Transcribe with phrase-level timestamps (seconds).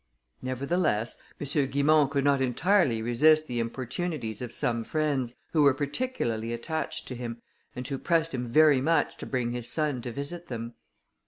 [0.41, 1.45] Nevertheless, M.
[1.69, 7.13] Guimont could not entirely resist the importunities of some friends, who were particularly attached to
[7.13, 7.39] him,
[7.75, 10.73] and who pressed him very much to bring his son to visit them.